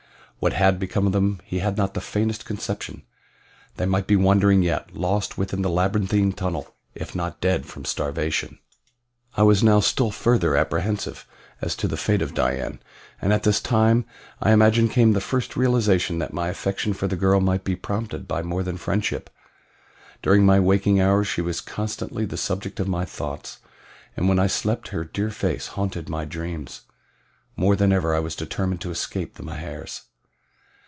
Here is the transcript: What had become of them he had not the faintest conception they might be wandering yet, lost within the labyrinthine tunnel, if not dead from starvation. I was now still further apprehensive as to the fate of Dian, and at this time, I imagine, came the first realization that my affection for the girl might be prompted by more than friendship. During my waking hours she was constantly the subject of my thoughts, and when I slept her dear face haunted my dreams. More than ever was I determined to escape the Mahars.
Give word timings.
What 0.41 0.53
had 0.53 0.79
become 0.79 1.05
of 1.05 1.13
them 1.13 1.39
he 1.45 1.59
had 1.59 1.77
not 1.77 1.93
the 1.93 2.01
faintest 2.01 2.45
conception 2.47 3.03
they 3.75 3.85
might 3.85 4.07
be 4.07 4.15
wandering 4.15 4.63
yet, 4.63 4.91
lost 4.95 5.37
within 5.37 5.61
the 5.61 5.69
labyrinthine 5.69 6.31
tunnel, 6.33 6.73
if 6.95 7.15
not 7.15 7.39
dead 7.41 7.67
from 7.67 7.85
starvation. 7.85 8.57
I 9.37 9.43
was 9.43 9.61
now 9.61 9.81
still 9.81 10.09
further 10.09 10.55
apprehensive 10.55 11.27
as 11.61 11.75
to 11.75 11.87
the 11.87 11.95
fate 11.95 12.23
of 12.23 12.33
Dian, 12.33 12.81
and 13.21 13.31
at 13.31 13.43
this 13.43 13.61
time, 13.61 14.03
I 14.41 14.51
imagine, 14.51 14.89
came 14.89 15.13
the 15.13 15.21
first 15.21 15.55
realization 15.55 16.17
that 16.17 16.33
my 16.33 16.47
affection 16.49 16.93
for 16.93 17.07
the 17.07 17.15
girl 17.15 17.39
might 17.39 17.63
be 17.63 17.75
prompted 17.75 18.27
by 18.27 18.41
more 18.41 18.63
than 18.63 18.77
friendship. 18.77 19.29
During 20.23 20.43
my 20.43 20.59
waking 20.59 20.99
hours 20.99 21.27
she 21.27 21.41
was 21.43 21.61
constantly 21.61 22.25
the 22.25 22.35
subject 22.35 22.79
of 22.79 22.87
my 22.87 23.05
thoughts, 23.05 23.59
and 24.17 24.27
when 24.27 24.39
I 24.39 24.47
slept 24.47 24.87
her 24.87 25.03
dear 25.03 25.29
face 25.29 25.67
haunted 25.77 26.09
my 26.09 26.25
dreams. 26.25 26.81
More 27.55 27.75
than 27.75 27.91
ever 27.93 28.19
was 28.23 28.35
I 28.35 28.39
determined 28.39 28.81
to 28.81 28.89
escape 28.89 29.35
the 29.35 29.43
Mahars. 29.43 30.01